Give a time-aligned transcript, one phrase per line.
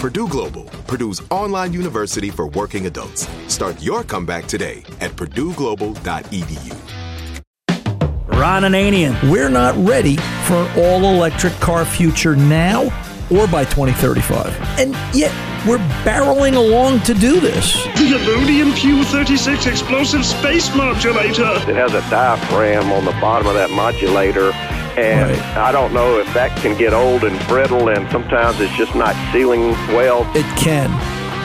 [0.00, 3.28] Purdue Global, Purdue's online university for working adults.
[3.48, 6.74] Start your comeback today at purdueglobal.edu.
[8.28, 9.30] Ron and Anian.
[9.30, 10.16] We're not ready
[10.46, 12.84] for an all electric car future now
[13.30, 14.56] or by 2035.
[14.78, 15.32] And yet,
[15.66, 17.74] we're barreling along to do this.
[17.84, 21.44] The Illudium Q36 explosive space modulator.
[21.70, 24.52] It has a diaphragm on the bottom of that modulator.
[24.98, 25.56] And Right.
[25.56, 29.14] I don't know if that can get old and brittle, and sometimes it's just not
[29.32, 30.26] sealing well.
[30.34, 30.90] It can,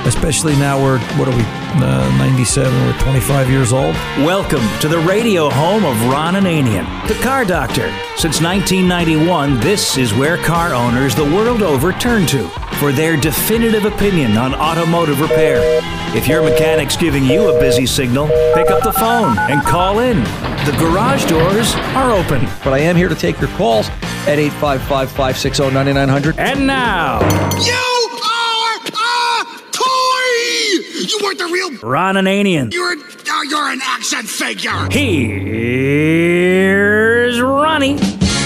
[0.06, 1.44] especially now we're, what are we,
[1.84, 3.96] uh, 97, we're 25 years old.
[4.20, 7.92] Welcome to the radio home of Ron Ananian, the car doctor.
[8.18, 12.48] Since 1991, this is where car owners the world over turn to
[12.80, 15.60] for their definitive opinion on automotive repair.
[16.16, 20.24] If your mechanic's giving you a busy signal, pick up the phone and call in.
[20.66, 22.42] The garage doors are open.
[22.64, 23.90] But I am here to take your calls
[24.28, 26.40] at 855 560 9900.
[26.40, 27.20] And now,
[27.60, 30.95] You are a toy!
[31.10, 31.72] You weren't the real.
[31.88, 32.74] Ron Ananian.
[32.74, 34.88] You're uh, you're an action figure.
[36.16, 37.98] Here's Ronnie.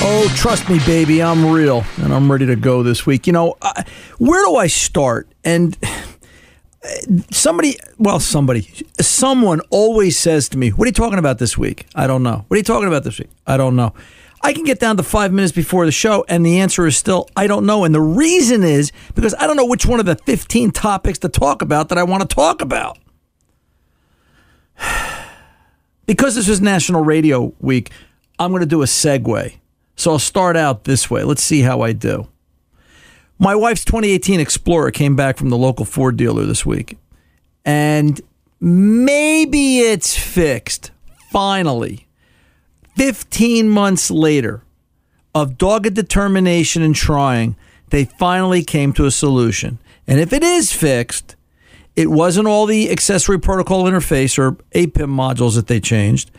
[0.02, 3.28] Oh, trust me, baby, I'm real and I'm ready to go this week.
[3.28, 3.84] You know, uh,
[4.18, 5.28] where do I start?
[5.44, 6.88] And uh,
[7.32, 11.86] somebody, well, somebody, someone always says to me, What are you talking about this week?
[11.96, 12.46] I don't know.
[12.48, 13.30] What are you talking about this week?
[13.46, 13.94] I don't know.
[14.42, 17.28] I can get down to five minutes before the show, and the answer is still,
[17.36, 17.84] I don't know.
[17.84, 21.30] And the reason is because I don't know which one of the 15 topics to
[21.30, 22.98] talk about that I want to talk about.
[26.06, 27.92] Because this is National Radio Week,
[28.40, 29.60] I'm going to do a segue.
[29.96, 31.24] So I'll start out this way.
[31.24, 32.28] Let's see how I do.
[33.38, 36.98] My wife's 2018 Explorer came back from the local Ford dealer this week.
[37.64, 38.20] And
[38.60, 40.90] maybe it's fixed.
[41.32, 42.08] Finally.
[43.00, 44.62] 15 months later
[45.34, 47.56] of dogged determination and trying,
[47.92, 49.80] they finally came to a solution.
[50.06, 51.38] And if it is fixed,
[51.96, 56.30] it wasn't all the accessory protocol interface or APIM modules that they changed.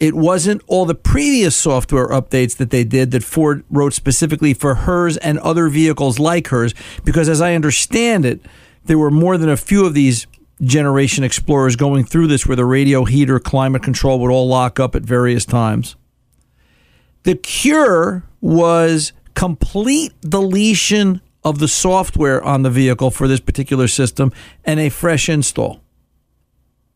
[0.00, 4.74] It wasn't all the previous software updates that they did that Ford wrote specifically for
[4.74, 6.74] hers and other vehicles like hers.
[7.06, 8.42] Because as I understand it,
[8.84, 10.26] there were more than a few of these
[10.62, 14.94] generation Explorers going through this where the radio, heater, climate control would all lock up
[14.94, 15.96] at various times.
[17.24, 24.32] The cure was complete deletion of the software on the vehicle for this particular system
[24.64, 25.80] and a fresh install.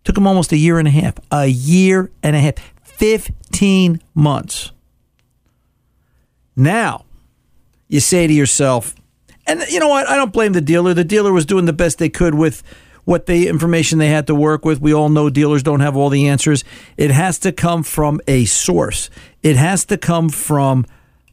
[0.05, 1.14] Took them almost a year and a half.
[1.32, 2.55] A year and a half.
[2.82, 4.73] 15 months.
[6.55, 7.05] Now,
[7.88, 8.94] you say to yourself,
[9.46, 10.08] and you know what?
[10.08, 10.94] I don't blame the dealer.
[10.94, 12.62] The dealer was doing the best they could with
[13.06, 14.81] what the information they had to work with.
[14.81, 16.64] We all know dealers don't have all the answers.
[16.99, 19.08] It has to come from a source.
[19.43, 20.85] It has to come from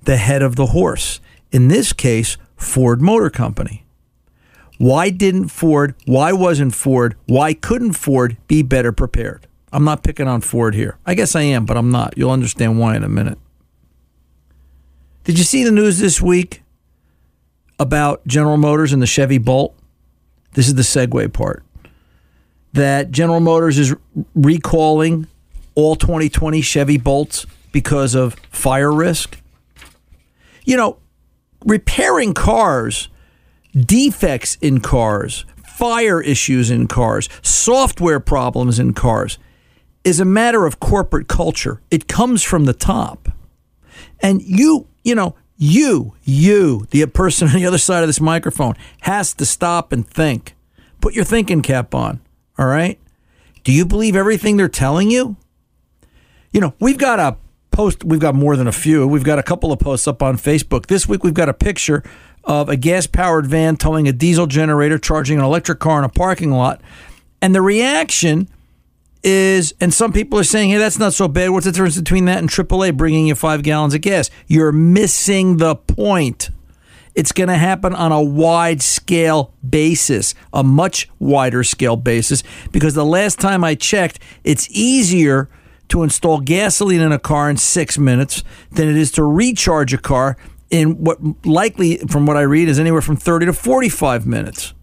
[0.04, 1.20] the head of the horse.
[1.52, 3.86] In this case, Ford Motor Company.
[4.78, 9.48] Why didn't Ford, why wasn't Ford, why couldn't Ford be better prepared?
[9.72, 11.00] I'm not picking on Ford here.
[11.06, 12.14] I guess I am, but I'm not.
[12.18, 13.40] You'll understand why in a minute.
[15.24, 16.62] Did you see the news this week
[17.80, 19.76] about General Motors and the Chevy Bolt?
[20.54, 21.64] This is the segue part.
[22.74, 23.96] That General Motors is
[24.34, 25.28] recalling
[25.76, 29.40] all 2020 Chevy Bolts because of fire risk.
[30.66, 30.98] You know,
[31.66, 33.10] repairing cars,
[33.76, 39.38] defects in cars, fire issues in cars, software problems in cars
[40.04, 41.82] is a matter of corporate culture.
[41.90, 43.30] It comes from the top.
[44.22, 48.76] And you, you know, you, you, the person on the other side of this microphone,
[49.02, 50.56] has to stop and think.
[51.02, 52.22] Put your thinking cap on,
[52.58, 53.00] all right?
[53.64, 55.38] Do you believe everything they're telling you?
[56.52, 57.38] You know, we've got a
[57.72, 59.08] post, we've got more than a few.
[59.08, 60.86] We've got a couple of posts up on Facebook.
[60.86, 62.04] This week, we've got a picture
[62.44, 66.10] of a gas powered van towing a diesel generator, charging an electric car in a
[66.10, 66.82] parking lot.
[67.42, 68.48] And the reaction
[69.24, 71.50] is, and some people are saying, hey, that's not so bad.
[71.50, 74.30] What's the difference between that and AAA bringing you five gallons of gas?
[74.48, 76.50] You're missing the point.
[77.16, 82.96] It's going to happen on a wide scale basis, a much wider scale basis, because
[82.96, 85.48] the last time I checked, it's easier
[85.90, 89.98] to install gasoline in a car in six minutes than it is to recharge a
[89.98, 90.38] car
[90.72, 94.74] in what likely, from what I read, is anywhere from 30 to 45 minutes.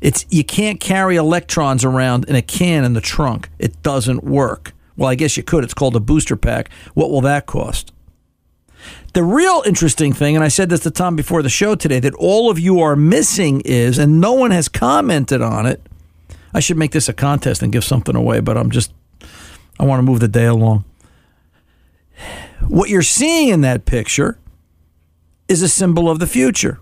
[0.00, 3.50] It's you can't carry electrons around in a can in the trunk.
[3.58, 4.72] It doesn't work.
[4.96, 5.64] Well, I guess you could.
[5.64, 6.70] It's called a booster pack.
[6.94, 7.92] What will that cost?
[9.12, 12.14] The real interesting thing, and I said this to Tom before the show today, that
[12.14, 15.84] all of you are missing is, and no one has commented on it.
[16.54, 18.92] I should make this a contest and give something away, but I'm just,
[19.80, 20.84] I want to move the day along.
[22.68, 24.38] What you're seeing in that picture
[25.48, 26.78] is a symbol of the future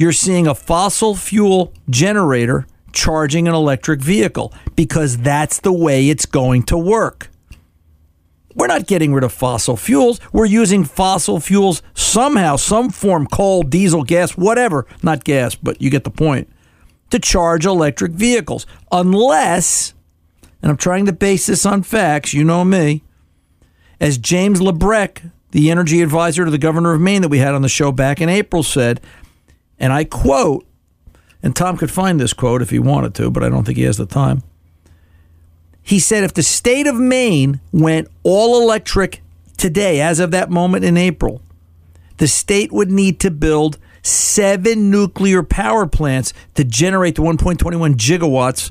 [0.00, 6.24] you're seeing a fossil fuel generator charging an electric vehicle because that's the way it's
[6.24, 7.28] going to work.
[8.54, 10.18] We're not getting rid of fossil fuels.
[10.32, 14.86] We're using fossil fuels somehow, some form, coal, diesel, gas, whatever.
[15.02, 16.48] Not gas, but you get the point.
[17.10, 18.66] To charge electric vehicles.
[18.90, 19.92] Unless,
[20.62, 23.02] and I'm trying to base this on facts, you know me,
[24.00, 27.60] as James Labreck, the energy advisor to the governor of Maine that we had on
[27.60, 29.00] the show back in April, said,
[29.80, 30.66] and I quote,
[31.42, 33.84] and Tom could find this quote if he wanted to, but I don't think he
[33.84, 34.42] has the time.
[35.82, 39.22] He said if the state of Maine went all electric
[39.56, 41.40] today, as of that moment in April,
[42.18, 48.70] the state would need to build seven nuclear power plants to generate the 1.21 gigawatts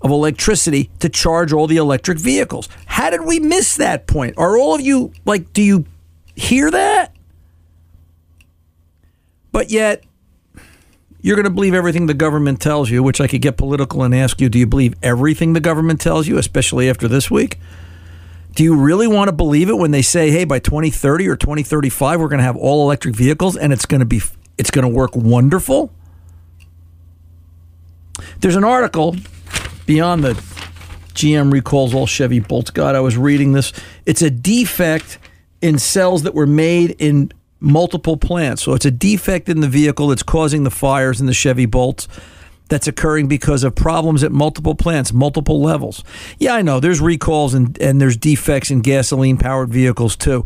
[0.00, 2.68] of electricity to charge all the electric vehicles.
[2.86, 4.34] How did we miss that point?
[4.38, 5.84] Are all of you like, do you
[6.34, 7.14] hear that?
[9.52, 10.04] But yet,
[11.20, 14.14] you're going to believe everything the government tells you, which I could get political and
[14.14, 17.58] ask you, do you believe everything the government tells you, especially after this week?
[18.54, 22.20] Do you really want to believe it when they say, "Hey, by 2030 or 2035
[22.20, 24.20] we're going to have all electric vehicles and it's going to be
[24.56, 25.92] it's going to work wonderful?"
[28.40, 29.14] There's an article
[29.86, 30.34] beyond the
[31.14, 32.70] GM recalls all Chevy Bolts.
[32.70, 33.72] God, I was reading this.
[34.06, 35.18] It's a defect
[35.60, 38.62] in cells that were made in multiple plants.
[38.62, 42.08] So it's a defect in the vehicle that's causing the fires in the Chevy Bolts
[42.68, 46.04] that's occurring because of problems at multiple plants, multiple levels.
[46.38, 50.44] Yeah, I know there's recalls and, and there's defects in gasoline powered vehicles too.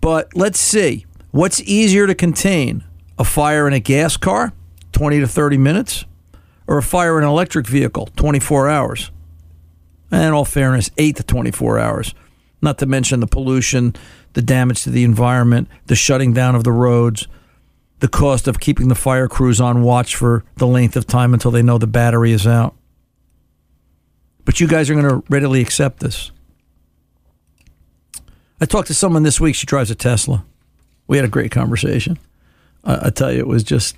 [0.00, 2.84] But let's see what's easier to contain
[3.18, 4.52] a fire in a gas car,
[4.92, 6.04] 20 to 30 minutes,
[6.66, 9.10] or a fire in an electric vehicle, 24 hours.
[10.10, 12.14] And in all fairness, 8 to 24 hours.
[12.62, 13.94] Not to mention the pollution,
[14.36, 17.26] the damage to the environment, the shutting down of the roads,
[18.00, 21.50] the cost of keeping the fire crews on watch for the length of time until
[21.50, 22.74] they know the battery is out.
[24.44, 26.32] But you guys are going to readily accept this.
[28.60, 29.54] I talked to someone this week.
[29.54, 30.44] She drives a Tesla.
[31.06, 32.18] We had a great conversation.
[32.84, 33.96] I, I tell you, it was just,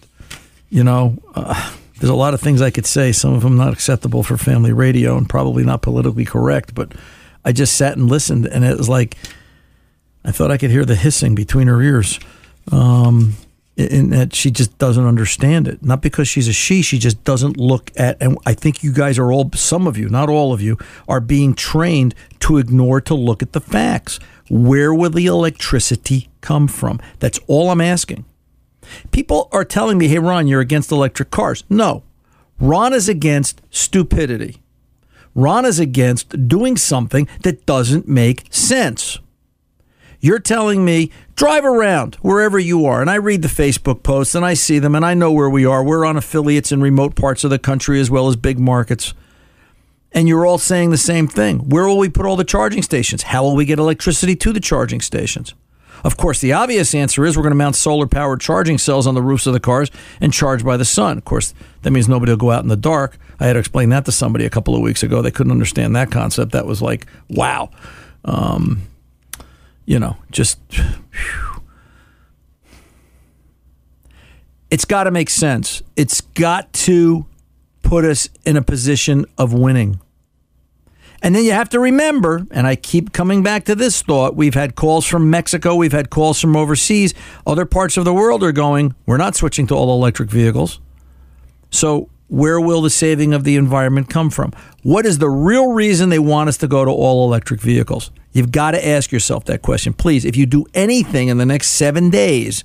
[0.71, 3.11] you know, uh, there's a lot of things I could say.
[3.11, 6.77] Some of them not acceptable for family radio and probably not politically correct.
[6.77, 6.93] But
[7.45, 9.17] I just sat and listened, and it was like
[10.29, 12.21] I thought I could hear the hissing between her ears.
[12.71, 13.37] Um,
[13.79, 15.83] in that she just doesn't understand it.
[15.83, 18.21] Not because she's a she, she just doesn't look at.
[18.21, 20.77] And I think you guys are all, some of you, not all of you,
[21.09, 24.19] are being trained to ignore to look at the facts.
[24.51, 27.01] Where will the electricity come from?
[27.21, 28.27] That's all I'm asking.
[29.13, 31.65] People are telling me, hey, Ron, you're against electric cars.
[31.71, 32.03] No,
[32.61, 34.61] Ron is against stupidity.
[35.35, 39.21] Ron is against doing something that doesn't make sense.
[40.21, 43.01] You're telling me drive around wherever you are.
[43.01, 45.65] And I read the Facebook posts and I see them and I know where we
[45.65, 45.85] are.
[45.85, 49.15] We're on affiliates in remote parts of the country as well as big markets.
[50.13, 51.69] And you're all saying the same thing.
[51.69, 53.25] Where will we put all the charging stations?
[53.25, 55.55] How will we get electricity to the charging stations?
[56.05, 59.15] Of course, the obvious answer is we're going to mount solar powered charging cells on
[59.15, 61.19] the roofs of the cars and charge by the sun.
[61.19, 63.19] Of course, that means nobody will go out in the dark.
[63.41, 65.23] I had to explain that to somebody a couple of weeks ago.
[65.23, 66.53] They couldn't understand that concept.
[66.53, 67.71] That was like, wow.
[68.25, 68.83] Um,
[69.89, 70.59] you know, just.
[70.71, 71.63] Whew.
[74.71, 75.83] It's got to make sense.
[75.97, 77.25] It's got to
[77.83, 79.99] put us in a position of winning.
[81.23, 84.53] And then you have to remember, and I keep coming back to this thought we've
[84.53, 87.15] had calls from Mexico, we've had calls from overseas.
[87.47, 90.81] Other parts of the world are going, we're not switching to all electric vehicles.
[91.71, 94.53] So, where will the saving of the environment come from?
[94.83, 98.11] What is the real reason they want us to go to all electric vehicles?
[98.39, 99.93] You've got to ask yourself that question.
[99.93, 102.63] Please, if you do anything in the next seven days,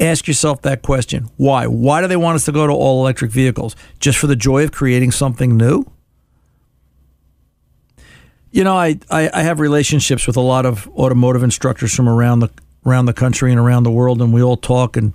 [0.00, 1.28] ask yourself that question.
[1.36, 1.66] Why?
[1.66, 3.76] Why do they want us to go to all electric vehicles?
[4.00, 5.84] Just for the joy of creating something new?
[8.50, 12.38] You know, I, I, I have relationships with a lot of automotive instructors from around
[12.40, 12.48] the
[12.86, 15.12] around the country and around the world, and we all talk and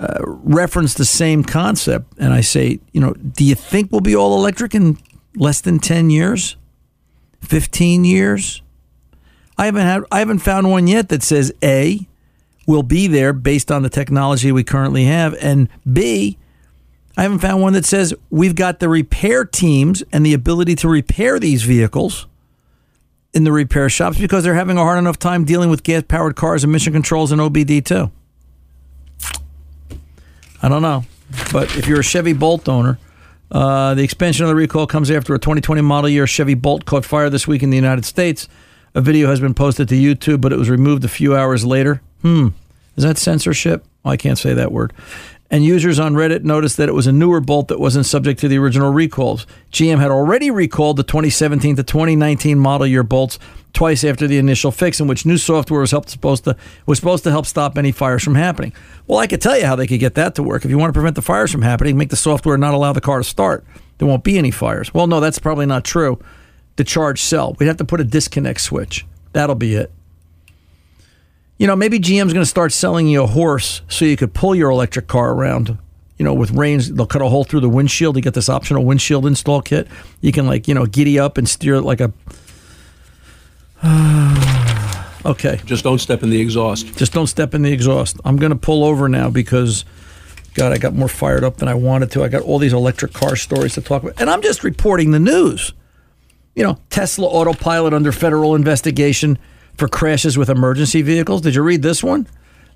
[0.00, 2.12] uh, reference the same concept.
[2.18, 4.98] And I say, you know, do you think we'll be all electric in
[5.36, 6.56] less than ten years,
[7.40, 8.62] fifteen years?
[9.56, 12.06] I haven't had I haven't found one yet that says a
[12.66, 16.38] will be there based on the technology we currently have, and b
[17.16, 20.88] I haven't found one that says we've got the repair teams and the ability to
[20.88, 22.26] repair these vehicles
[23.32, 26.34] in the repair shops because they're having a hard enough time dealing with gas powered
[26.34, 28.10] cars, emission controls, and OBD II.
[30.62, 31.04] I don't know.
[31.52, 32.98] But if you're a Chevy Bolt owner,
[33.50, 37.04] uh, the expansion of the recall comes after a 2020 model year Chevy Bolt caught
[37.04, 38.48] fire this week in the United States.
[38.94, 42.00] A video has been posted to YouTube, but it was removed a few hours later.
[42.22, 42.48] Hmm.
[42.96, 43.84] Is that censorship?
[44.04, 44.92] Well, I can't say that word
[45.54, 48.48] and users on Reddit noticed that it was a newer Bolt that wasn't subject to
[48.48, 49.46] the original recalls.
[49.70, 53.38] GM had already recalled the 2017 to 2019 model year Bolts
[53.72, 57.22] twice after the initial fix, in which new software was helped supposed to was supposed
[57.22, 58.72] to help stop any fires from happening.
[59.06, 60.64] Well, I could tell you how they could get that to work.
[60.64, 63.00] If you want to prevent the fires from happening, make the software not allow the
[63.00, 63.64] car to start.
[63.98, 64.92] There won't be any fires.
[64.92, 66.18] Well, no, that's probably not true.
[66.76, 67.56] The charge cell.
[67.58, 69.06] We'd have to put a disconnect switch.
[69.32, 69.92] That'll be it.
[71.58, 74.54] You know, maybe GM's going to start selling you a horse so you could pull
[74.54, 75.78] your electric car around.
[76.18, 78.16] You know, with reins, they'll cut a hole through the windshield.
[78.16, 79.88] You get this optional windshield install kit.
[80.20, 82.12] You can like, you know, giddy up and steer it like a.
[85.28, 85.60] okay.
[85.64, 86.96] Just don't step in the exhaust.
[86.96, 88.16] Just don't step in the exhaust.
[88.24, 89.84] I'm going to pull over now because,
[90.54, 92.24] God, I got more fired up than I wanted to.
[92.24, 95.20] I got all these electric car stories to talk about, and I'm just reporting the
[95.20, 95.72] news.
[96.54, 99.38] You know, Tesla autopilot under federal investigation
[99.76, 101.40] for crashes with emergency vehicles.
[101.40, 102.28] Did you read this one?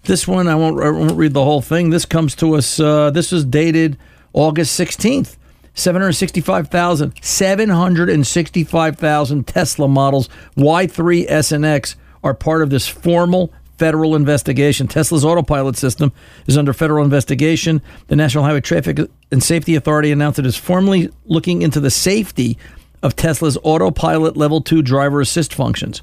[0.02, 1.90] This one, I won't, I won't read the whole thing.
[1.90, 3.97] This comes to us, uh, this is dated
[4.32, 5.37] August 16th.
[5.75, 11.94] 765,000, 765,000 Tesla models Y3 S and X
[12.25, 14.88] are part of this formal federal investigation.
[14.88, 16.12] Tesla's autopilot system
[16.49, 17.80] is under federal investigation.
[18.08, 18.99] The National Highway Traffic
[19.30, 22.58] and Safety Authority announced it is formally looking into the safety
[23.02, 26.02] of Tesla's autopilot level 2 driver assist functions.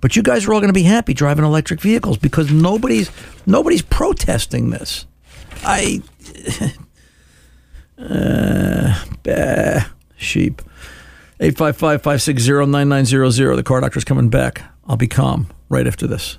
[0.00, 3.10] But you guys are all going to be happy driving electric vehicles because nobody's
[3.46, 5.06] nobody's protesting this.
[5.62, 6.02] I
[7.98, 9.84] uh, bah,
[10.16, 10.62] sheep.
[11.40, 13.56] 855-560-9900.
[13.56, 14.62] The car doctor's coming back.
[14.86, 16.38] I'll be calm right after this.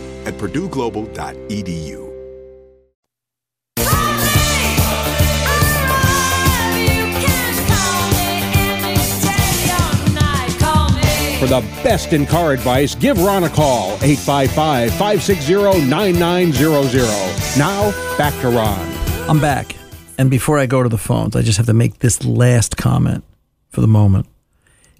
[0.25, 2.11] at purdueglobal.edu.
[11.41, 17.01] For the best in car advice, give Ron a call, 855 560 9900.
[17.57, 19.01] Now, back to Ron.
[19.27, 19.75] I'm back.
[20.19, 23.23] And before I go to the phones, I just have to make this last comment
[23.69, 24.27] for the moment.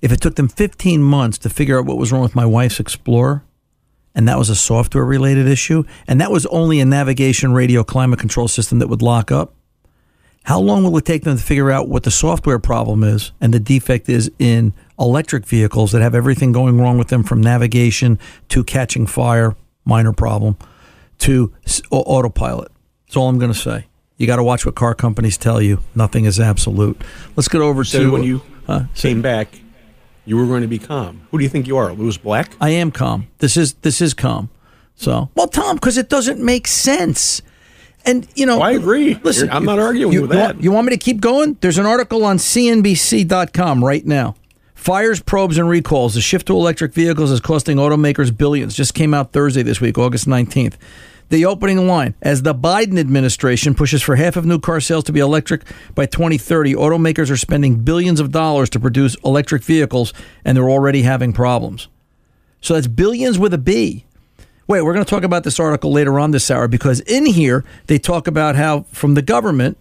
[0.02, 2.80] If it took them 15 months to figure out what was wrong with my wife's
[2.80, 3.44] Explorer,
[4.16, 8.20] and that was a software related issue, and that was only a navigation radio climate
[8.20, 9.54] control system that would lock up,
[10.44, 13.54] how long will it take them to figure out what the software problem is and
[13.54, 18.18] the defect is in electric vehicles that have everything going wrong with them from navigation
[18.50, 20.58] to catching fire, minor problem,
[21.20, 21.54] to
[21.92, 22.72] autopilot?
[23.06, 23.86] That's all I'm going to say.
[24.18, 25.80] You got to watch what car companies tell you.
[25.94, 27.00] Nothing is absolute.
[27.36, 28.86] Let's get over So to when you Huh?
[28.96, 29.61] came back,
[30.26, 31.28] you were going to be calm.
[31.32, 32.52] Who do you think you are, Lewis Black?
[32.62, 33.28] I am calm.
[33.40, 34.50] This is this is calm.
[34.96, 37.42] So, well, Tom, because it doesn't make sense.
[38.06, 39.16] And you know, Oh, I agree.
[39.24, 40.56] Listen, You're- I'm not arguing you, with you that.
[40.56, 41.58] Want, you want me to keep going?
[41.62, 44.36] There's an article on CNBC.com right now.
[44.76, 46.16] Fires, probes, and recalls.
[46.16, 48.76] The shift to electric vehicles is costing automakers billions.
[48.76, 50.74] Just came out Thursday this week, August 19th.
[51.32, 55.14] The opening line As the Biden administration pushes for half of new car sales to
[55.14, 55.64] be electric
[55.96, 60.14] by 2030, automakers are spending billions of dollars to produce electric vehicles,
[60.44, 61.88] and they're already having problems.
[62.60, 64.04] So that's billions with a B.
[64.68, 67.64] Wait, we're going to talk about this article later on this hour because in here
[67.88, 69.78] they talk about how from the government,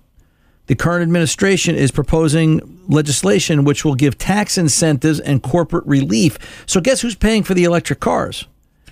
[0.69, 6.39] the current administration is proposing legislation which will give tax incentives and corporate relief.
[6.67, 8.47] So guess who's paying for the electric cars?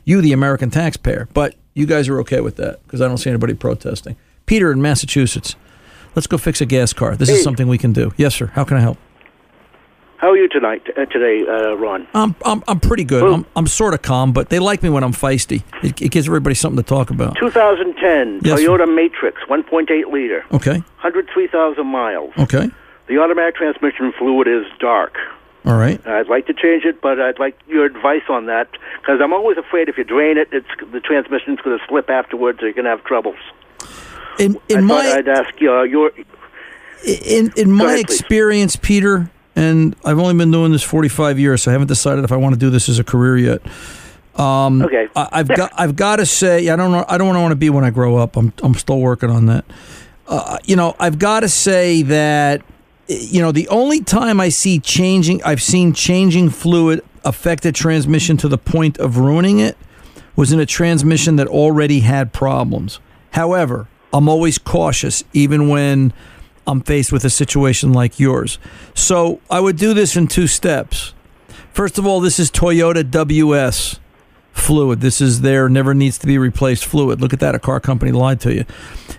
[0.05, 1.29] You, the American taxpayer.
[1.33, 4.17] But you guys are okay with that because I don't see anybody protesting.
[4.47, 5.55] Peter in Massachusetts.
[6.17, 7.15] Let's go fix a gas car.
[7.17, 8.13] This is something we can do.
[8.17, 8.47] Yes, sir.
[8.47, 8.99] How can I help?
[10.17, 10.83] How are you tonight?
[10.97, 12.09] Uh, today, uh, Ron?
[12.13, 13.23] I'm I'm, I'm pretty good.
[13.33, 15.63] I'm, I'm sort of calm, but they like me when I'm feisty.
[15.85, 17.37] It, it gives everybody something to talk about.
[17.37, 18.67] 2010 Yes, sir.
[18.67, 20.79] Toyota Matrix, 1.8 liter, Okay.
[21.03, 22.33] 103,000 miles.
[22.37, 22.69] Okay.
[23.07, 25.15] The automatic transmission fluid is dark.
[25.65, 26.05] All right.
[26.07, 28.69] I'd like to change it, but I'd like your advice on that
[29.01, 32.61] because I'm always afraid if you drain it, it's the transmission's going to slip afterwards.
[32.63, 33.37] Or you're going to have troubles.
[34.39, 36.13] In in thought my I'd ask uh, your
[37.05, 38.21] in in my ahead, please.
[38.21, 42.33] experience, Peter, and I've only been doing this 45 years, so I haven't decided if
[42.33, 43.63] I want to do this as a career yet.
[44.41, 45.09] Um, Okay.
[45.17, 47.69] I, I've got I've got to say I don't know I don't want to be
[47.71, 48.37] when I grow up.
[48.37, 49.65] I'm I'm still working on that.
[50.29, 52.63] Uh, you know I've got to say that
[53.09, 58.37] you know, the only time I see changing, I've seen changing fluid affect a transmission
[58.39, 59.77] to the point of ruining it
[60.37, 63.01] was in a transmission that already had problems.
[63.33, 66.13] However, I'm always cautious, even when
[66.67, 68.59] I'm faced with a situation like yours.
[68.95, 71.15] So I would do this in two steps.
[71.73, 73.99] First of all, this is Toyota WS
[74.59, 75.01] fluid.
[75.01, 77.21] This is there, never needs to be replaced fluid.
[77.21, 77.55] Look at that.
[77.55, 78.65] A car company lied to you.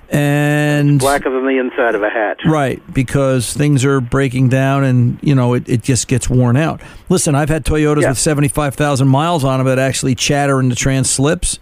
[0.09, 2.37] And Blacker than the inside of a hat.
[2.45, 6.81] Right, because things are breaking down and, you know, it, it just gets worn out.
[7.09, 8.09] Listen, I've had Toyotas Yeah.
[8.09, 11.59] with 75,000 miles on them that actually chatter and the trans slips.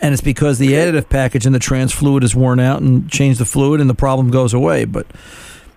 [0.00, 3.38] And it's because the additive package in the trans fluid is worn out and change
[3.38, 4.84] the fluid and the problem goes away.
[4.84, 5.06] But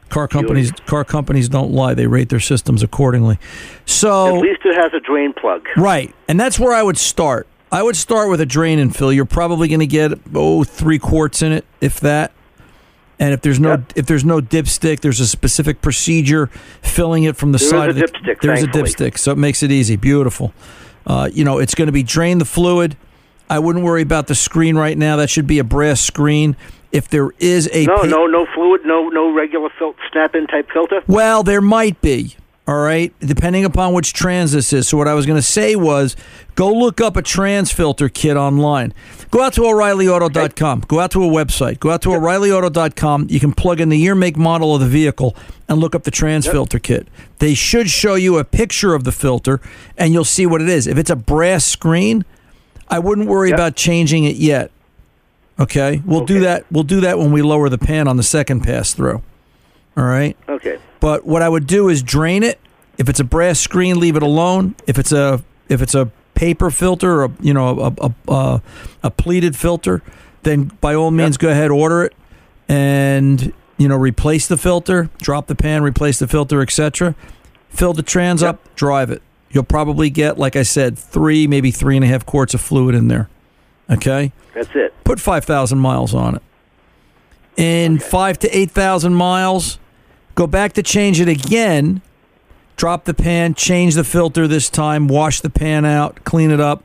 [0.10, 1.94] car companies car companies don't lie.
[1.94, 3.40] They rate their systems accordingly.
[3.86, 5.68] So At least it has a drain plug.
[5.78, 6.14] Right.
[6.28, 7.48] And that's where I would start.
[7.72, 9.14] I would start with a drain and fill.
[9.14, 12.32] You're probably going to get oh three quarts in it, if that.
[13.20, 16.48] And if there's no if there's no dipstick, there's a specific procedure
[16.82, 18.82] filling it from the There side a of the dipstick, There's thankfully.
[18.82, 19.98] a dipstick, so it makes it easy.
[19.98, 20.54] Beautiful.
[21.06, 22.96] Uh, you know, it's going to be drain the fluid.
[23.50, 25.18] I wouldn't worry about the screen right now.
[25.18, 26.56] That should be a brass screen.
[26.92, 30.70] If there is a No, pa- no, no fluid, no, no regular fil- snap-in type
[30.72, 31.02] filter.
[31.08, 32.36] well, there might be.
[32.68, 34.88] All right, depending upon which trans this is.
[34.88, 36.16] So what I was going to say was,
[36.54, 38.94] go look up a trans filter kit online.
[39.32, 40.82] Go out to O'ReillyAuto.com.
[40.88, 41.80] Go out to a website.
[41.80, 43.26] Go out to O'ReillyAuto.com.
[43.28, 45.36] You can plug in the year, make, model of the vehicle
[45.68, 47.08] and look up the trans filter kit.
[47.40, 49.62] They should show you a picture of the filter,
[49.98, 50.86] and you'll see what it is.
[50.86, 52.24] If it's a brass screen,
[52.88, 54.70] I wouldn't worry about changing it yet.
[55.60, 56.66] Okay, we'll do that.
[56.72, 59.22] We'll do that when we lower the pan on the second pass through.
[59.98, 60.38] All right.
[60.48, 60.80] Okay.
[61.00, 62.60] But what I would do is drain it.
[62.98, 64.76] If it's a brass screen, leave it alone.
[64.88, 68.62] If it's a if it's a paper filter or a, you know a a, a,
[69.04, 70.02] a pleated filter,
[70.44, 72.14] then by all means go ahead order it
[72.70, 77.16] and you know replace the filter, drop the pan, replace the filter, etc.
[77.70, 79.22] Fill the trans up, drive it.
[79.52, 82.96] You'll probably get, like I said, three maybe three and a half quarts of fluid
[82.96, 83.30] in there.
[83.90, 84.94] Okay That's it.
[85.04, 86.42] put 5,000 miles on it.
[87.58, 89.80] In five to 8,000 miles,
[90.36, 92.02] go back to change it again.
[92.78, 96.84] Drop the pan, change the filter this time, wash the pan out, clean it up.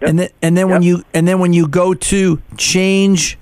[0.00, 3.38] And then and then when you and then when you go to change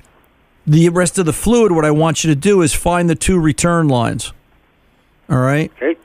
[0.66, 3.38] the rest of the fluid, what I want you to do is find the two
[3.38, 4.32] return lines.
[5.30, 5.70] All right?
[5.76, 5.98] Okay.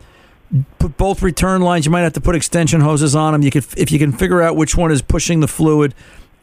[0.80, 1.86] Put both return lines.
[1.86, 3.42] You might have to put extension hoses on them.
[3.42, 5.94] You could if you can figure out which one is pushing the fluid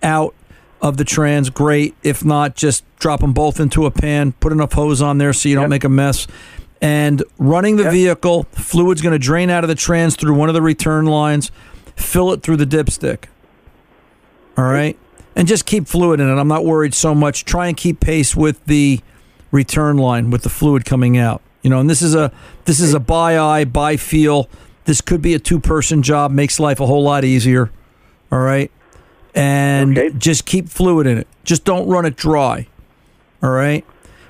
[0.02, 0.34] out
[0.80, 1.94] of the trans, great.
[2.02, 4.32] If not, just drop them both into a pan.
[4.32, 6.26] Put enough hose on there so you don't make a mess.
[6.80, 10.54] And running the vehicle, fluid's going to drain out of the trans through one of
[10.54, 11.50] the return lines.
[11.96, 13.24] Fill it through the dipstick.
[14.56, 14.96] All right,
[15.36, 16.34] and just keep fluid in it.
[16.34, 17.44] I'm not worried so much.
[17.44, 19.00] Try and keep pace with the
[19.50, 21.42] return line with the fluid coming out.
[21.62, 22.32] You know, and this is a
[22.64, 24.48] this is a by eye by feel.
[24.84, 26.30] This could be a two person job.
[26.30, 27.70] Makes life a whole lot easier.
[28.30, 28.70] All right,
[29.34, 31.28] and just keep fluid in it.
[31.44, 32.66] Just don't run it dry.
[33.42, 33.84] All right.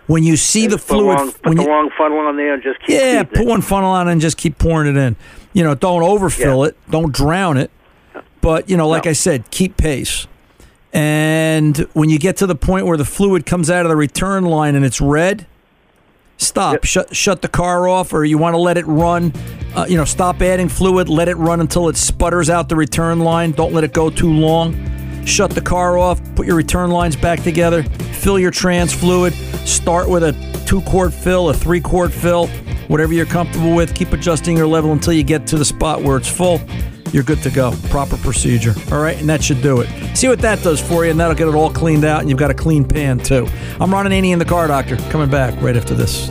[0.07, 2.81] When you see the fluid, long, put the you, long funnel on there and just
[2.81, 3.47] keep yeah, put it.
[3.47, 5.17] one funnel on and just keep pouring it in.
[5.53, 7.71] You know, don't overfill it, don't drown it,
[8.41, 10.27] but you know, like I said, keep pace.
[10.95, 14.45] And when you get to the point where the fluid comes out of the return
[14.45, 15.47] line and it's red,
[16.39, 16.85] stop.
[16.85, 19.33] Shut shut the car off, or you want to let it run.
[19.75, 21.09] Uh, you know, stop adding fluid.
[21.09, 23.53] Let it run until it sputters out the return line.
[23.53, 25.25] Don't let it go too long.
[25.27, 26.21] Shut the car off.
[26.35, 27.83] Put your return lines back together.
[27.83, 29.35] Fill your trans fluid.
[29.69, 30.33] Start with a
[30.67, 32.49] two quart fill, a three quart fill,
[32.89, 33.95] whatever you're comfortable with.
[33.95, 36.61] Keep adjusting your level until you get to the spot where it's full.
[37.13, 37.73] You're good to go.
[37.89, 38.75] Proper procedure.
[38.93, 40.17] All right, and that should do it.
[40.17, 42.39] See what that does for you, and that'll get it all cleaned out, and you've
[42.39, 43.49] got a clean pan too.
[43.81, 44.97] I'm Ron Ananian in the car doctor.
[45.11, 46.31] Coming back right after this.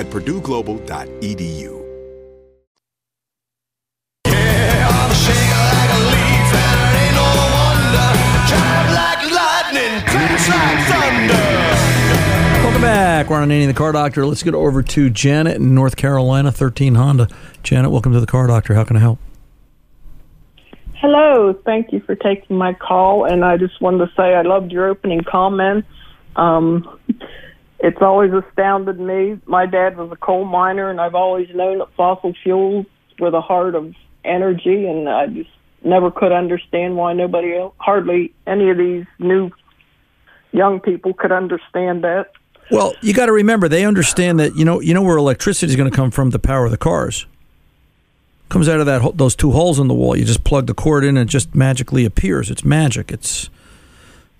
[0.00, 1.76] at purdueglobal.edu.
[12.62, 13.28] Welcome back.
[13.28, 14.24] We're on Nanny the Car Doctor.
[14.24, 17.28] Let's get over to Janet in North Carolina, 13 Honda.
[17.62, 18.74] Janet, welcome to the Car Doctor.
[18.74, 19.18] How can I help?
[20.94, 23.24] Hello, thank you for taking my call.
[23.24, 25.88] And I just wanted to say I loved your opening comments.
[26.36, 26.98] Um,
[27.80, 29.40] it's always astounded me.
[29.46, 32.86] My dad was a coal miner, and I've always known that fossil fuels
[33.18, 35.50] were the heart of energy, and I just
[35.82, 39.50] never could understand why nobody else, hardly any of these new
[40.52, 42.32] young people could understand that.
[42.70, 45.76] Well, you got to remember they understand that you know you know where electricity is
[45.76, 47.26] going to come from to power of the cars.
[48.48, 50.16] Comes out of that those two holes in the wall.
[50.16, 52.50] You just plug the cord in and it just magically appears.
[52.50, 53.10] It's magic.
[53.10, 53.48] It's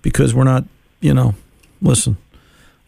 [0.02, 0.64] because we're not,
[1.00, 1.34] you know.
[1.82, 2.18] Listen,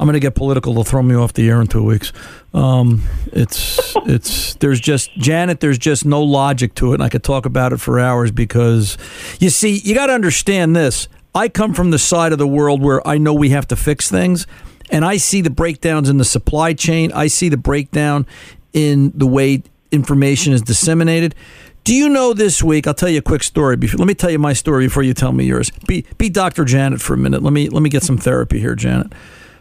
[0.03, 0.75] I'm going to get political.
[0.75, 2.12] They'll throw me off the air in two weeks.
[2.53, 5.61] Um, it's it's there's just Janet.
[5.61, 8.99] There's just no logic to it, and I could talk about it for hours because
[9.38, 11.07] you see, you got to understand this.
[11.37, 14.11] I come from the side of the world where I know we have to fix
[14.11, 14.49] things,
[14.91, 17.12] and I see the breakdowns in the supply chain.
[17.12, 18.27] I see the breakdown
[18.73, 19.62] in the way
[19.93, 21.37] information is disseminated.
[21.85, 22.88] Do you know this week?
[22.88, 23.77] I'll tell you a quick story.
[23.77, 25.71] Before, let me tell you my story before you tell me yours.
[25.87, 26.65] Be be Dr.
[26.65, 27.45] Janet for a minute.
[27.45, 29.12] Let me let me get some therapy here, Janet.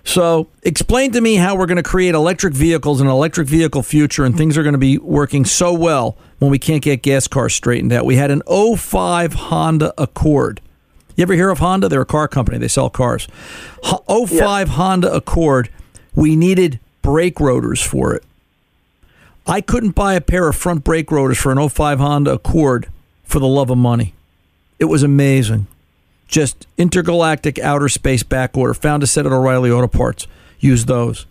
[0.04, 4.26] So, explain to me how we're going to create electric vehicles and electric vehicle future,
[4.26, 7.54] and things are going to be working so well when we can't get gas cars
[7.54, 8.06] straightened out.
[8.06, 10.60] We had an 05 Honda Accord.
[11.16, 11.88] You ever hear of Honda?
[11.88, 12.58] They're a car company.
[12.58, 13.28] They sell cars.
[13.84, 15.70] Ho- 05 Honda Accord.
[16.16, 18.24] We needed brake rotors for it.
[19.46, 22.88] I couldn't buy a pair of front brake rotors for an 05 Honda Accord
[23.24, 24.14] for the love of money.
[24.80, 25.68] It was amazing.
[26.32, 28.74] Just intergalactic outer space back order.
[28.74, 30.26] Found a set at O'Reilly Auto Parts.
[30.60, 31.28] Use those.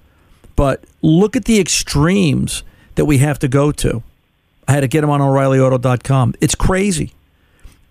[0.54, 2.62] But look at the extremes
[2.94, 4.02] that we have to go to.
[4.68, 6.34] I had to get them on O'ReillyAuto.com.
[6.40, 7.14] It's crazy.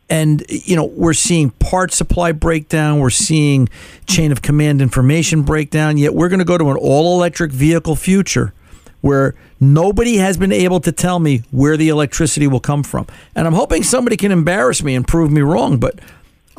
[0.10, 3.00] And, you know, we're seeing part supply breakdown.
[3.00, 3.70] We're seeing
[4.08, 5.98] chain of command information breakdown.
[5.98, 8.54] Yet we're going to go to an all electric vehicle future
[9.02, 13.08] where nobody has been able to tell me where the electricity will come from.
[13.36, 15.78] And I'm hoping somebody can embarrass me and prove me wrong.
[15.78, 16.00] But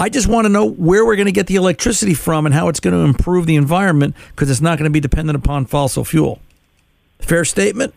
[0.01, 2.69] I just want to know where we're going to get the electricity from and how
[2.69, 6.07] it's going to improve the environment because it's not going to be dependent upon fossil
[6.07, 6.41] fuel.
[7.19, 7.93] Fair statement?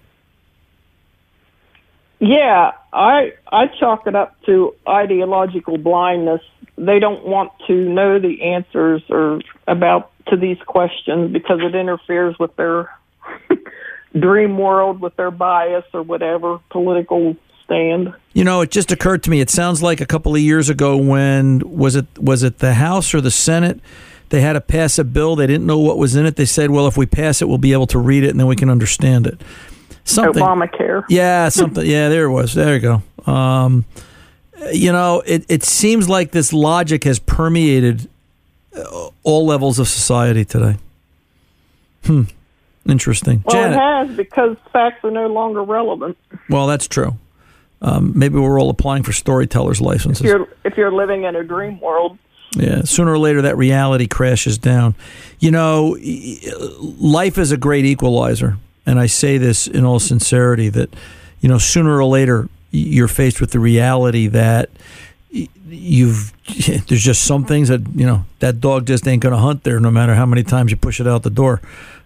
[2.20, 6.42] Yeah, I I chalk it up to ideological blindness.
[6.78, 12.38] They don't want to know the answers or about to these questions because it interferes
[12.38, 12.94] with their
[14.20, 17.38] dream world, with their bias or whatever political
[18.34, 19.42] You know, it just occurred to me.
[19.42, 23.14] It sounds like a couple of years ago when was it was it the House
[23.14, 23.80] or the Senate?
[24.30, 25.36] They had to pass a bill.
[25.36, 26.36] They didn't know what was in it.
[26.36, 28.48] They said, "Well, if we pass it, we'll be able to read it and then
[28.48, 29.40] we can understand it."
[30.06, 30.44] Something.
[30.44, 31.04] Obamacare.
[31.10, 31.86] Yeah, something.
[31.86, 32.54] yeah, there it was.
[32.54, 33.32] There you go.
[33.32, 33.86] Um,
[34.72, 38.10] you know, it it seems like this logic has permeated
[38.76, 40.78] uh, all levels of society today.
[42.06, 42.24] Hmm.
[42.88, 43.44] Interesting.
[43.46, 43.78] Well, Janet.
[43.78, 46.18] it has because facts are no longer relevant.
[46.50, 47.16] Well, that's true.
[47.84, 50.24] Um, maybe we're all applying for storytellers If licenses.
[50.24, 52.18] you're if you're living in a dream world.
[52.56, 54.94] Yeah, sooner or later that reality crashes down.
[55.40, 55.98] You know,
[57.00, 60.96] life is a great equalizer, and I say this in all sincerity that
[61.42, 64.70] you know sooner or later you're faced with the reality that
[65.32, 66.32] you've
[66.88, 69.80] there's just some things that you know that dog just ain't going to hunt there
[69.80, 71.60] no matter how many times you push it out the door,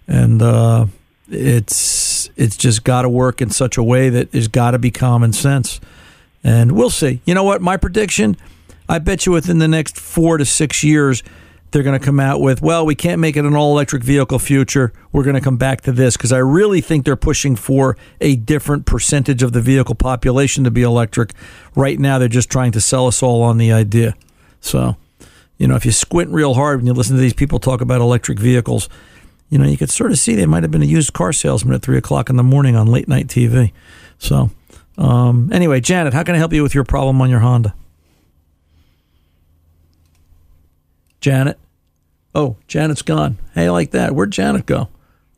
[0.07, 0.85] and uh,
[1.29, 4.91] it's it's just got to work in such a way that there's got to be
[4.91, 5.79] common sense,
[6.43, 7.21] and we'll see.
[7.25, 7.61] You know what?
[7.61, 8.37] My prediction.
[8.89, 11.21] I bet you within the next four to six years,
[11.71, 14.39] they're going to come out with, well, we can't make it an all electric vehicle
[14.39, 14.93] future.
[15.11, 18.37] We're going to come back to this because I really think they're pushing for a
[18.37, 21.33] different percentage of the vehicle population to be electric.
[21.75, 24.15] Right now, they're just trying to sell us all on the idea.
[24.61, 24.95] So,
[25.57, 27.99] you know, if you squint real hard when you listen to these people talk about
[27.99, 28.87] electric vehicles,
[29.49, 31.73] you know, you could sort of see they might have been a used car salesman
[31.73, 33.71] at three o'clock in the morning on late night TV.
[34.17, 34.51] So,
[34.97, 37.73] um, anyway, Janet, how can I help you with your problem on your Honda?
[41.21, 41.57] Janet.
[42.35, 43.37] Oh, Janet's gone.
[43.53, 44.13] Hey, like that.
[44.13, 44.89] Where'd Janet go?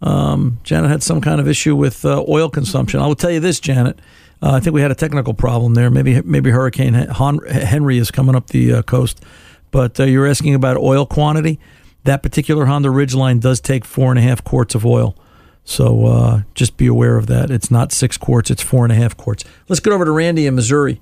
[0.01, 2.99] Um, Janet had some kind of issue with uh, oil consumption.
[2.99, 3.99] I will tell you this, Janet.
[4.41, 5.89] Uh, I think we had a technical problem there.
[5.89, 9.23] Maybe maybe Hurricane Henry is coming up the uh, coast.
[9.71, 11.59] But uh, you're asking about oil quantity.
[12.03, 15.15] That particular Honda Ridgeline does take four and a half quarts of oil.
[15.63, 17.51] So uh, just be aware of that.
[17.51, 19.43] It's not six quarts; it's four and a half quarts.
[19.67, 21.01] Let's get over to Randy in Missouri,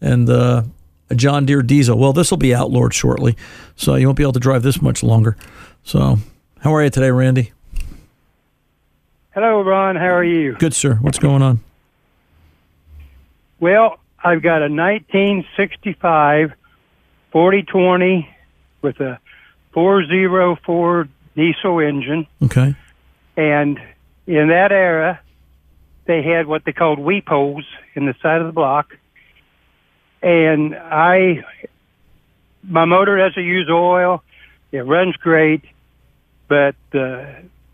[0.00, 0.62] and uh,
[1.10, 1.98] a John Deere diesel.
[1.98, 3.36] Well, this will be outlawed shortly,
[3.74, 5.36] so you won't be able to drive this much longer.
[5.82, 6.18] So,
[6.60, 7.52] how are you today, Randy?
[9.32, 9.96] Hello, Ron.
[9.96, 10.54] How are you?
[10.54, 10.94] Good, sir.
[10.94, 11.60] What's going on?
[13.60, 16.52] Well, I've got a 1965
[17.32, 18.28] 4020
[18.82, 19.18] with a
[19.76, 22.74] 404 diesel engine, Okay.
[23.36, 23.78] and
[24.26, 25.20] in that era,
[26.06, 28.96] they had what they called weep holes in the side of the block.
[30.22, 31.44] And I,
[32.66, 34.22] my motor doesn't use oil.
[34.72, 35.62] It runs great,
[36.48, 37.26] but uh,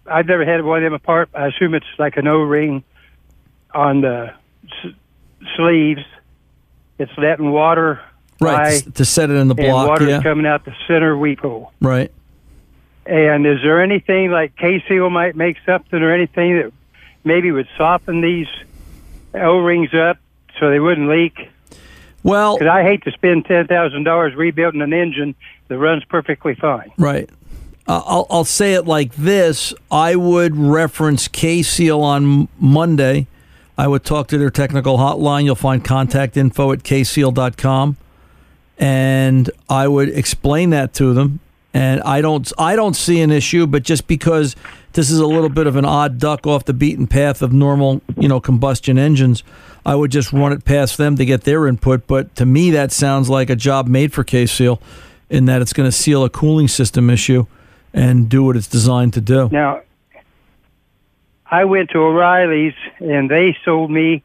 [0.05, 1.29] I've never had one of them apart.
[1.35, 2.83] I assume it's like an O-ring
[3.73, 4.35] on the
[4.85, 4.93] s-
[5.57, 6.03] sleeves.
[6.99, 8.01] It's letting water
[8.42, 9.88] Right, fly, to set it in the and block.
[9.88, 10.22] water's Yeah.
[10.22, 11.72] coming out the center weep hole.
[11.81, 12.11] Right.
[13.07, 16.72] And is there anything like K-Seal might make something or anything that
[17.24, 18.46] maybe would soften these
[19.35, 20.18] O-rings up
[20.61, 21.48] so they wouldn't leak?
[22.22, 25.35] Well, because I hate to spend ten thousand dollars rebuilding an engine
[25.68, 26.92] that runs perfectly fine.
[26.96, 27.28] Right.
[27.88, 33.26] Uh, I'll, I'll say it like this I would reference K Seal on Monday.
[33.76, 35.44] I would talk to their technical hotline.
[35.44, 37.96] You'll find contact info at kseal.com.
[38.79, 41.41] And I would explain that to them.
[41.75, 44.57] And I don't I don't see an issue, but just because
[44.93, 48.03] this is a little bit of an odd duck off the beaten path of normal,
[48.19, 49.43] you know, combustion engines,
[49.87, 52.07] I would just run it past them to get their input.
[52.07, 54.83] But to me, that sounds like a job made for K Seal,
[55.31, 57.47] in that it's going to seal a cooling system issue
[57.95, 59.49] and do what it's designed to do.
[59.51, 59.81] Now,
[61.51, 64.23] I went to O'Reilly's and they sold me.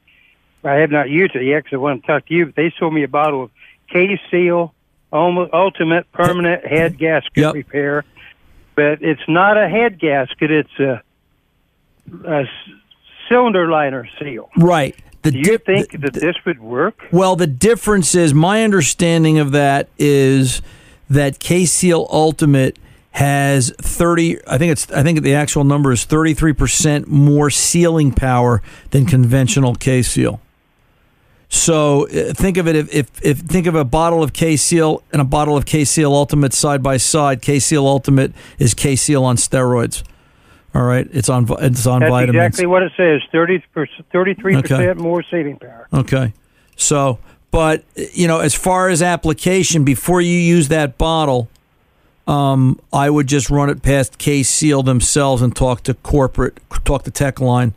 [0.66, 2.48] I have not used it yet because I want to talk to you.
[2.48, 3.52] But they sold me a bottle of
[3.90, 4.74] K Seal
[5.12, 8.04] Ultimate Permanent Head Gasket Repair.
[8.76, 12.44] But it's not a head gasket; it's a
[13.28, 14.50] cylinder liner seal.
[14.56, 14.96] Right.
[15.24, 17.08] The Do you think that this would work?
[17.12, 20.62] Well, the difference is my understanding of that is
[21.10, 22.78] that K Seal Ultimate
[23.12, 28.62] has 30 I think it's I think the actual number is 33% more sealing power
[28.92, 30.40] than conventional K Seal.
[31.50, 35.02] So uh, think of it if, if, if think of a bottle of K Seal
[35.14, 37.42] and a bottle of K Seal Ultimate side by side.
[37.42, 40.04] K Seal Ultimate is K Seal on steroids.
[40.76, 42.36] All right, it's on it's on That's vitamins.
[42.36, 43.22] exactly what it says.
[43.32, 43.64] 30
[44.12, 44.62] 33 Okay.
[44.62, 45.88] percent more sealing power.
[45.94, 46.34] Okay.
[46.76, 47.18] So,
[47.50, 47.84] but
[48.14, 51.50] you know, as far as application, before you use that bottle,
[52.28, 57.04] um, I would just run it past K Seal themselves and talk to corporate, talk
[57.04, 57.74] to Tech Line,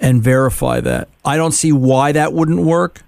[0.00, 1.08] and verify that.
[1.24, 3.02] I don't see why that wouldn't work.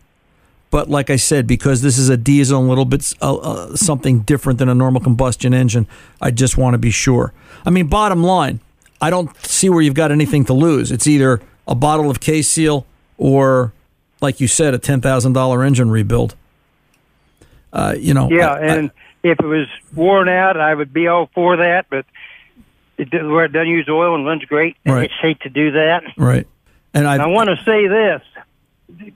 [0.71, 4.21] But like I said, because this is a diesel, a little bit uh, uh, something
[4.21, 5.89] different than a normal combustion engine,
[6.21, 7.33] I just want to be sure.
[7.67, 8.61] I mean, bottom line,
[9.01, 10.93] I don't see where you've got anything to lose.
[10.93, 12.87] It's either a bottle of K Seal
[13.19, 13.73] or,
[14.21, 16.37] like you said, a ten thousand dollar engine rebuild.
[17.73, 18.91] Uh, you know, Yeah, I- I- and
[19.23, 21.87] if it was worn out, I would be all for that.
[21.91, 22.05] But
[22.99, 25.09] it, where it doesn't use oil and runs great, I Right.
[25.11, 26.05] just hate to do that.
[26.17, 26.47] right.
[26.93, 28.21] And I I want to say this.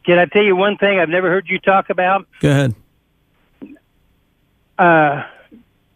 [0.04, 2.26] Can I tell you one thing I've never heard you talk about?
[2.40, 2.74] go ahead.
[4.78, 5.22] Uh,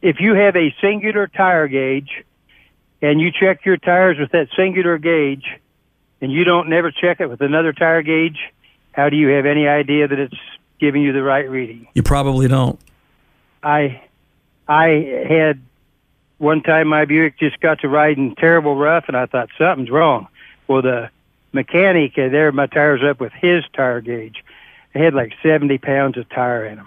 [0.00, 2.24] if you have a singular tire gauge
[3.02, 5.44] and you check your tires with that singular gauge
[6.20, 8.38] and you don't never check it with another tire gauge,
[8.92, 10.36] how do you have any idea that it's
[10.78, 11.88] giving you the right reading?
[11.94, 12.78] You probably don't.
[13.62, 14.02] I
[14.68, 15.60] I had
[16.38, 20.28] one time my Buick just got to riding terrible rough, and I thought something's wrong.
[20.68, 21.10] Well, the
[21.52, 24.44] mechanic uh, there, my tires up with his tire gauge.
[24.94, 26.86] They had like seventy pounds of tire in them.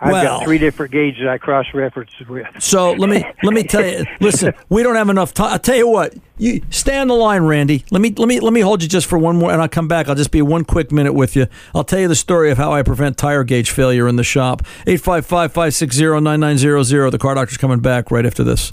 [0.00, 2.46] I've Well- got three different gauges I cross reference with.
[2.58, 4.04] So let me let me tell you.
[4.20, 5.52] Listen, we don't have enough time.
[5.52, 6.14] I'll tell you what.
[6.36, 7.84] You stay on the line, Randy.
[7.92, 9.86] Let me let me let me hold you just for one more, and I'll come
[9.88, 10.08] back.
[10.08, 11.46] I'll just be one quick minute with you.
[11.74, 14.62] I'll tell you the story of how I prevent tire gauge failure in the shop.
[14.86, 17.10] 855-560-9900.
[17.12, 18.72] The car doctor's coming back right after this.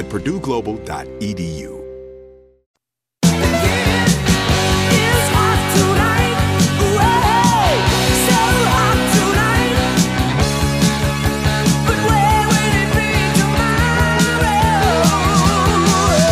[0.00, 1.76] at purdueglobal.edu.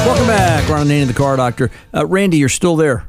[0.06, 1.70] Welcome back, Ron Ananian, the name of the car doctor.
[1.94, 3.06] Uh, Randy, you're still there.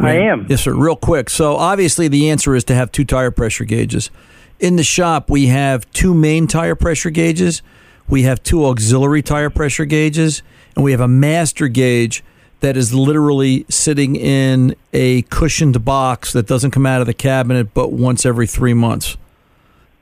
[0.00, 0.46] I am.
[0.48, 0.74] Yes, sir.
[0.74, 1.28] Real quick.
[1.28, 4.10] So obviously, the answer is to have two tire pressure gauges.
[4.58, 7.60] In the shop, we have two main tire pressure gauges.
[8.08, 10.42] We have two auxiliary tire pressure gauges,
[10.74, 12.22] and we have a master gauge
[12.60, 17.74] that is literally sitting in a cushioned box that doesn't come out of the cabinet
[17.74, 19.16] but once every three months.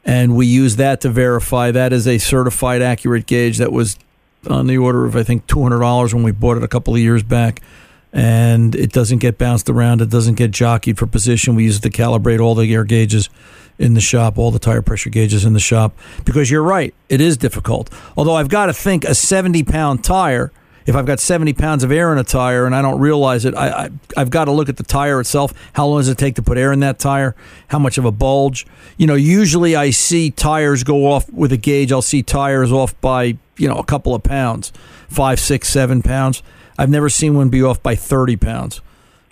[0.05, 3.98] And we use that to verify that is a certified accurate gauge that was
[4.48, 7.22] on the order of, I think, $200 when we bought it a couple of years
[7.22, 7.61] back.
[8.12, 11.55] And it doesn't get bounced around, it doesn't get jockeyed for position.
[11.55, 13.30] We use it to calibrate all the air gauges
[13.78, 17.20] in the shop, all the tire pressure gauges in the shop, because you're right, it
[17.20, 17.90] is difficult.
[18.16, 20.52] Although I've got to think a 70 pound tire,
[20.86, 23.54] if I've got 70 pounds of air in a tire and I don't realize it,
[23.54, 25.52] I, I, I've got to look at the tire itself.
[25.74, 27.36] How long does it take to put air in that tire?
[27.68, 28.66] How much of a bulge?
[28.96, 33.00] You know, usually I see tires go off with a gauge, I'll see tires off
[33.00, 34.72] by, you know, a couple of pounds,
[35.08, 36.42] five, six, seven pounds.
[36.78, 38.80] I've never seen one be off by 30 pounds.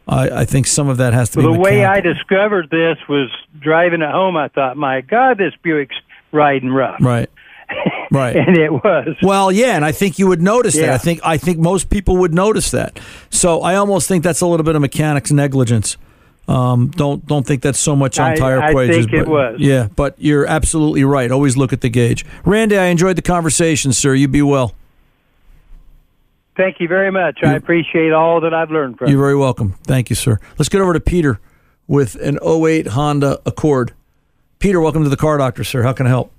[0.09, 2.99] I, I think some of that has to Well, be the way I discovered this
[3.09, 3.31] was
[3.61, 4.37] driving it home.
[4.37, 5.95] I thought, my God, this Buick's
[6.33, 7.01] riding rough.
[7.01, 7.31] Right.
[8.13, 8.35] Right.
[8.35, 9.15] and it was.
[9.23, 10.89] Well, yeah, and I think you would notice that.
[10.91, 12.99] I think I think most people would notice that.
[13.31, 15.97] So I almost think that's a little bit of mechanics negligence.
[16.49, 19.07] Um, don't don't think that's so much on I- tire I wages.
[19.07, 19.61] think it but, was.
[19.61, 21.31] Yeah, but you're absolutely right.
[21.31, 22.27] Always look at the gauge.
[22.45, 24.15] Randy, I enjoyed the conversation, sir.
[24.15, 24.75] You be well.
[26.57, 27.39] Thank you very much.
[27.43, 29.15] I appreciate all that I've learned from you.
[29.15, 29.73] You're very welcome.
[29.85, 30.39] Thank you, sir.
[30.59, 31.41] Let's get over to Peter
[31.87, 33.93] with an 08 Honda Accord.
[34.59, 35.83] Peter, welcome to the Car Doctor, sir.
[35.83, 36.33] How can I help?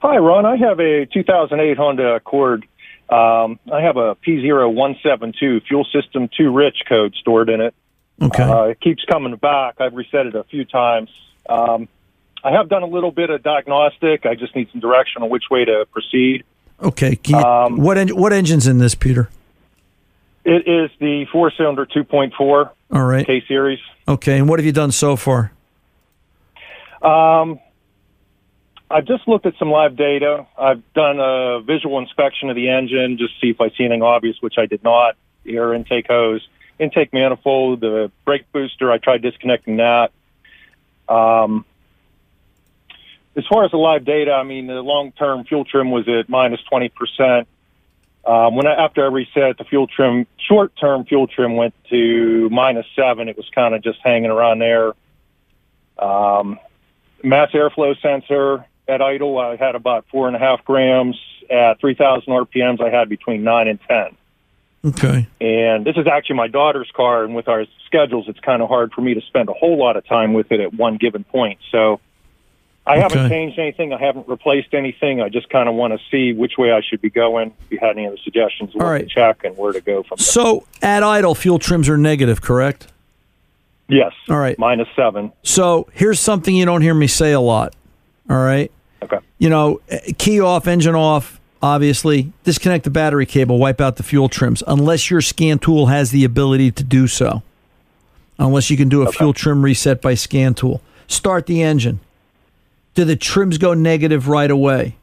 [0.00, 0.46] Hi, Ron.
[0.46, 2.66] I have a 2008 Honda Accord.
[3.08, 7.74] Um, I have a P0172 fuel system 2 rich code stored in it.
[8.20, 8.42] Okay.
[8.42, 9.80] Uh, it keeps coming back.
[9.80, 11.10] I've reset it a few times.
[11.48, 11.88] Um,
[12.44, 14.26] I have done a little bit of diagnostic.
[14.26, 16.44] I just need some direction on which way to proceed.
[16.82, 17.18] Okay.
[17.26, 19.28] You, Um, what en- what engine's in this, Peter?
[20.44, 23.24] It is the four cylinder 2.4 All right.
[23.26, 23.78] K series.
[24.08, 24.38] Okay.
[24.38, 25.52] And what have you done so far?
[27.00, 27.60] Um,
[28.90, 30.46] I've just looked at some live data.
[30.58, 34.02] I've done a visual inspection of the engine, just to see if I see anything
[34.02, 35.16] obvious, which I did not.
[35.44, 36.46] The air intake hose,
[36.78, 38.92] intake manifold, the brake booster.
[38.92, 40.10] I tried disconnecting that.
[41.08, 41.64] Um,
[43.36, 46.60] as far as the live data, I mean, the long-term fuel trim was at minus
[46.60, 47.48] minus twenty percent.
[48.24, 52.86] Um, when I, after I reset the fuel trim, short-term fuel trim went to minus
[52.94, 53.28] seven.
[53.28, 54.92] It was kind of just hanging around there.
[55.98, 56.58] Um,
[57.24, 61.18] mass airflow sensor at idle, I had about four and a half grams.
[61.50, 64.16] At 3,000 RPMs, I had between nine and 10.
[64.84, 65.26] Okay.
[65.40, 68.92] And this is actually my daughter's car, and with our schedules, it's kind of hard
[68.92, 71.60] for me to spend a whole lot of time with it at one given point.
[71.70, 72.00] So
[72.86, 73.28] I haven't Okay.
[73.28, 73.92] changed anything.
[73.92, 75.20] I haven't replaced anything.
[75.20, 77.52] I just kind of want to see which way I should be going.
[77.66, 79.00] If you had any other suggestions, what right.
[79.02, 80.24] to check and where to go from there.
[80.24, 82.88] So at idle, fuel trims are negative, correct?
[83.88, 84.12] Yes.
[84.28, 84.58] All right.
[84.58, 85.32] Minus seven.
[85.42, 87.74] So here's something you don't hear me say a lot.
[88.28, 88.72] All right.
[89.02, 89.18] Okay.
[89.38, 91.40] You know, eh, key off, engine off.
[91.62, 96.10] Obviously, disconnect the battery cable, wipe out the fuel trims, unless your scan tool has
[96.10, 97.42] the ability to do so.
[98.38, 100.80] Unless you can do a fuel trim reset by scan tool.
[101.06, 102.00] Start the engine.
[102.94, 104.96] Do the trims go negative right away?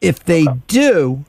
[0.00, 1.24] If they do,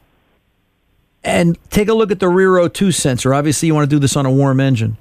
[1.23, 3.33] and take a look at the rear O2 sensor.
[3.33, 4.97] Obviously, you want to do this on a warm engine.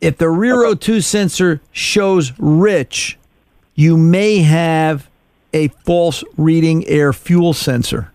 [0.00, 3.18] If the rear O2 sensor shows rich,
[3.74, 5.08] you may have
[5.52, 8.12] a false reading air fuel sensor.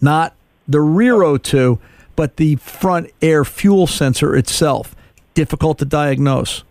[0.00, 0.34] Not
[0.66, 1.78] the rear O2,
[2.16, 4.94] but the front air fuel sensor itself.
[5.34, 6.62] Difficult to diagnose,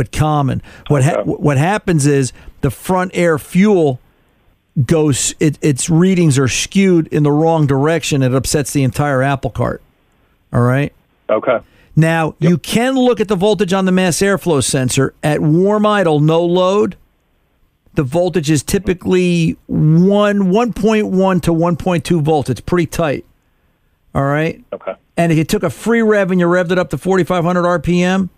[0.00, 0.62] but common.
[0.88, 2.32] What ha- what happens is
[2.62, 4.00] the front air fuel
[4.86, 8.22] goes it, its readings are skewed in the wrong direction.
[8.22, 9.82] It upsets the entire apple cart.
[10.54, 10.94] All right.
[11.28, 11.58] Okay.
[11.96, 16.18] Now you can look at the voltage on the mass airflow sensor at warm idle,
[16.18, 16.96] no load.
[17.92, 22.48] The voltage is typically one one point one to one point two volts.
[22.48, 23.26] It's pretty tight.
[24.14, 24.64] All right.
[24.72, 24.94] Okay.
[25.18, 27.44] And if you took a free rev and you revved it up to forty five
[27.44, 28.30] hundred RPM,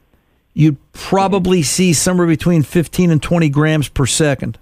[0.55, 4.59] you'd probably see somewhere between fifteen and twenty grams per second.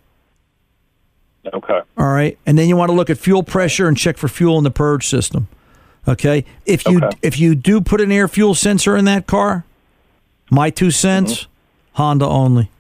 [1.53, 1.81] Okay.
[1.97, 4.59] All right, and then you want to look at fuel pressure and check for fuel
[4.59, 5.49] in the purge system.
[6.07, 9.65] Okay, if you if you do put an air fuel sensor in that car,
[10.51, 11.51] my two cents, mm-hmm.
[11.95, 12.71] Honda only.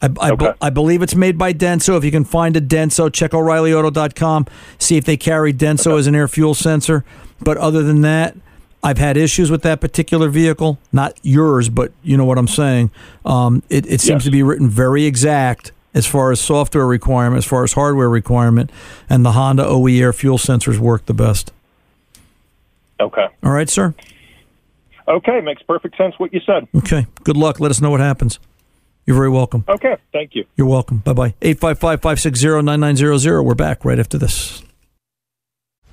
[0.00, 1.98] I, I, be- I believe it's made by Denso.
[1.98, 4.46] If you can find a Denso, check O'ReillyAuto.com.
[4.78, 7.04] See if they carry Denso as an air fuel sensor.
[7.40, 8.36] But other than that,
[8.82, 10.78] I've had issues with that particular vehicle.
[10.92, 12.90] Not yours, but you know what I'm saying.
[13.24, 14.24] Um, it it seems Yes.
[14.24, 18.70] to be written very exact as far as software requirement, as far as hardware requirement,
[19.10, 21.52] and the Honda OE air fuel sensors work the best.
[23.00, 23.26] Okay.
[23.42, 23.94] All right, sir.
[25.08, 25.40] Okay.
[25.40, 26.68] Makes perfect sense what you said.
[26.76, 27.06] Okay.
[27.24, 27.60] Good luck.
[27.60, 28.38] Let us know what happens.
[29.06, 29.64] You're very welcome.
[29.66, 30.44] Okay, thank you.
[30.56, 30.98] You're welcome.
[30.98, 31.34] Bye bye.
[31.40, 33.42] 855 560 9900.
[33.42, 34.62] We're back right after this.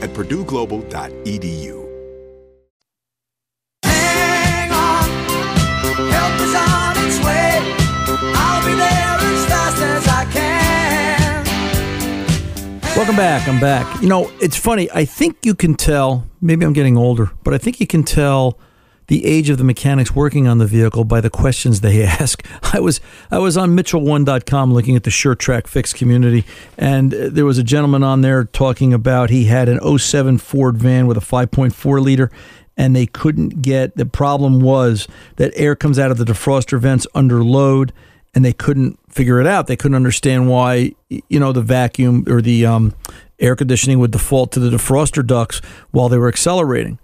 [0.00, 1.76] at purdueglobal.edu.
[3.84, 5.08] Hang on,
[6.10, 7.60] help is on its way.
[8.34, 10.50] I'll be there as fast as I can.
[12.96, 13.48] Welcome back.
[13.48, 14.02] I'm back.
[14.02, 14.90] You know, it's funny.
[14.92, 18.58] I think you can tell, maybe I'm getting older, but I think you can tell
[19.10, 22.46] the age of the mechanics working on the vehicle by the questions they ask.
[22.72, 23.00] I was
[23.30, 26.44] I was on mitchell1.com looking at the SureTrack Fix community
[26.78, 31.08] and there was a gentleman on there talking about he had an 07 Ford van
[31.08, 32.30] with a 5.4 liter
[32.76, 37.04] and they couldn't get the problem was that air comes out of the defroster vents
[37.12, 37.92] under load
[38.32, 39.66] and they couldn't figure it out.
[39.66, 42.94] They couldn't understand why you know the vacuum or the um,
[43.40, 47.00] air conditioning would default to the defroster ducts while they were accelerating.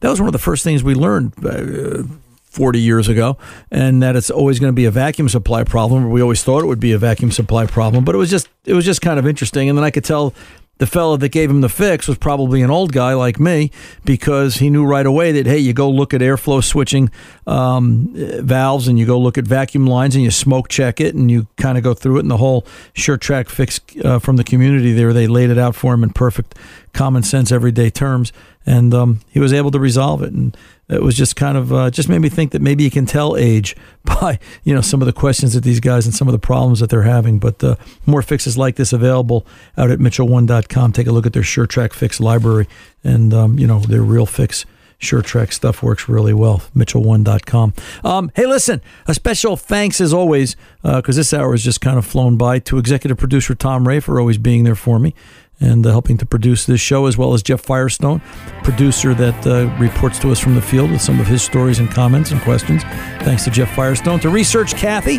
[0.00, 2.02] That was one of the first things we learned uh,
[2.44, 3.36] 40 years ago,
[3.70, 6.10] and that it's always going to be a vacuum supply problem.
[6.10, 8.74] We always thought it would be a vacuum supply problem, but it was just it
[8.74, 9.68] was just kind of interesting.
[9.68, 10.34] And then I could tell
[10.78, 13.70] the fellow that gave him the fix was probably an old guy like me
[14.04, 17.10] because he knew right away that hey, you go look at airflow switching
[17.46, 21.30] um, valves and you go look at vacuum lines and you smoke check it and
[21.30, 22.20] you kind of go through it.
[22.20, 22.62] And the whole
[22.94, 26.54] SureTrack fix uh, from the community there, they laid it out for him in perfect
[26.92, 28.32] common sense, everyday terms,
[28.66, 30.32] and um, he was able to resolve it.
[30.32, 30.56] And
[30.88, 33.36] it was just kind of uh, just made me think that maybe you can tell
[33.36, 36.38] age by you know some of the questions that these guys and some of the
[36.38, 37.38] problems that they're having.
[37.38, 39.46] But uh, more fixes like this available
[39.78, 40.92] out at Mitchell1.com.
[40.92, 42.68] Take a look at their SureTrack Fix library,
[43.04, 44.66] and um, you know their real fix.
[44.98, 46.62] SureTrack stuff works really well.
[46.74, 47.74] Mitchell1.com.
[48.02, 51.98] Um, hey, listen, a special thanks as always, because uh, this hour has just kind
[51.98, 55.14] of flown by, to executive producer Tom Ray for always being there for me
[55.60, 58.20] and uh, helping to produce this show, as well as Jeff Firestone,
[58.62, 61.90] producer that uh, reports to us from the field with some of his stories and
[61.90, 62.82] comments and questions.
[63.20, 64.20] Thanks to Jeff Firestone.
[64.20, 65.16] To research Kathy,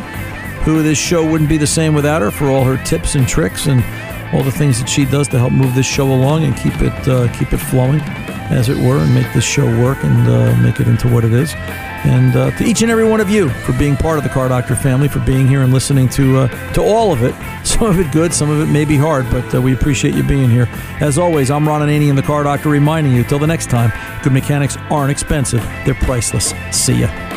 [0.63, 3.67] who this show wouldn't be the same without her for all her tips and tricks
[3.67, 3.83] and
[4.33, 7.07] all the things that she does to help move this show along and keep it
[7.07, 8.01] uh, keep it flowing,
[8.49, 11.33] as it were, and make this show work and uh, make it into what it
[11.33, 11.53] is.
[12.05, 14.49] And uh, to each and every one of you for being part of the Car
[14.49, 17.35] Doctor family, for being here and listening to uh, to all of it.
[17.67, 20.23] Some of it good, some of it may be hard, but uh, we appreciate you
[20.23, 20.69] being here.
[21.01, 23.91] As always, I'm Ron Ananian the Car Doctor, reminding you till the next time,
[24.23, 26.53] good mechanics aren't expensive; they're priceless.
[26.71, 27.36] See ya.